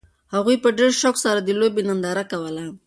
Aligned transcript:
هغوی 0.35 0.55
په 0.63 0.69
ډېر 0.77 0.91
شوق 1.01 1.15
سره 1.25 1.39
د 1.41 1.49
لوبې 1.59 1.81
ننداره 1.89 2.23
کوله. 2.31 2.65